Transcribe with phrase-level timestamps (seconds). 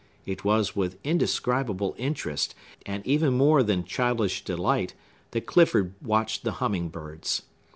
[0.25, 2.55] It was with indescribable interest,
[2.87, 4.95] and even more than childish delight,
[5.29, 7.43] that Clifford watched the humming birds.